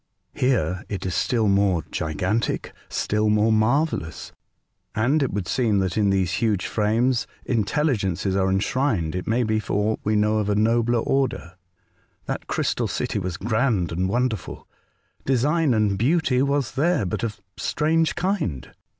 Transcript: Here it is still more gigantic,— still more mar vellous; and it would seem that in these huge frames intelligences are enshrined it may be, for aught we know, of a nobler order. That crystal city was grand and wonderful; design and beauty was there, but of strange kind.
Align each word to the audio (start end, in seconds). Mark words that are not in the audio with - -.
Here 0.33 0.83
it 0.89 1.05
is 1.05 1.13
still 1.13 1.47
more 1.47 1.83
gigantic,— 1.91 2.73
still 3.03 3.29
more 3.29 3.51
mar 3.51 3.85
vellous; 3.85 4.31
and 4.95 5.21
it 5.21 5.31
would 5.31 5.47
seem 5.47 5.77
that 5.77 5.95
in 5.95 6.09
these 6.09 6.31
huge 6.31 6.65
frames 6.65 7.27
intelligences 7.45 8.35
are 8.35 8.49
enshrined 8.49 9.13
it 9.13 9.27
may 9.27 9.43
be, 9.43 9.59
for 9.59 9.73
aught 9.91 9.99
we 10.03 10.15
know, 10.15 10.39
of 10.39 10.49
a 10.49 10.55
nobler 10.55 10.97
order. 11.01 11.53
That 12.25 12.47
crystal 12.47 12.87
city 12.87 13.19
was 13.19 13.37
grand 13.37 13.91
and 13.91 14.09
wonderful; 14.09 14.67
design 15.23 15.71
and 15.71 15.99
beauty 15.99 16.41
was 16.41 16.71
there, 16.71 17.05
but 17.05 17.21
of 17.21 17.39
strange 17.55 18.15
kind. 18.15 18.71